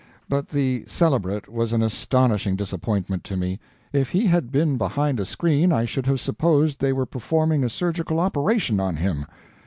[0.27, 3.59] But the "celebrate" was an astonishing disappointment to me.
[3.93, 7.69] If he had been behind a screen I should have supposed they were performing a
[7.69, 9.27] surgical operation on him.